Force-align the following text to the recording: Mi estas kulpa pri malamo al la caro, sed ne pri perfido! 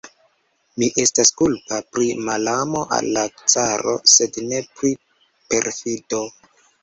Mi 0.83 0.87
estas 1.01 1.31
kulpa 1.41 1.77
pri 1.97 2.07
malamo 2.29 2.81
al 2.97 3.11
la 3.17 3.25
caro, 3.53 3.93
sed 4.15 4.41
ne 4.49 4.63
pri 4.79 4.91
perfido! 5.53 6.25